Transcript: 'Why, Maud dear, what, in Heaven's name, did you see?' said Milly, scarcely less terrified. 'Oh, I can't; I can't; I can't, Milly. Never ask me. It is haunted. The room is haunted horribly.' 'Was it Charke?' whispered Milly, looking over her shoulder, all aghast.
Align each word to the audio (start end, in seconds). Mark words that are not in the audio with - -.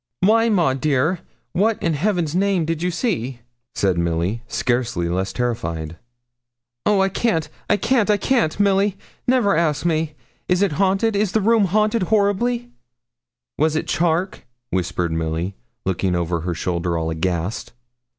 'Why, 0.21 0.49
Maud 0.49 0.81
dear, 0.81 1.19
what, 1.51 1.77
in 1.83 1.93
Heaven's 1.93 2.33
name, 2.33 2.65
did 2.65 2.81
you 2.81 2.89
see?' 2.89 3.41
said 3.75 3.99
Milly, 3.99 4.41
scarcely 4.47 5.07
less 5.07 5.31
terrified. 5.31 5.95
'Oh, 6.87 7.01
I 7.01 7.07
can't; 7.09 7.47
I 7.69 7.77
can't; 7.77 8.09
I 8.09 8.17
can't, 8.17 8.59
Milly. 8.59 8.97
Never 9.27 9.55
ask 9.55 9.85
me. 9.85 10.15
It 10.49 10.59
is 10.63 10.71
haunted. 10.71 11.13
The 11.13 11.39
room 11.39 11.65
is 11.65 11.69
haunted 11.69 12.01
horribly.' 12.09 12.71
'Was 13.59 13.75
it 13.75 13.85
Charke?' 13.87 14.47
whispered 14.71 15.11
Milly, 15.11 15.53
looking 15.85 16.15
over 16.15 16.39
her 16.39 16.55
shoulder, 16.55 16.97
all 16.97 17.11
aghast. 17.11 17.71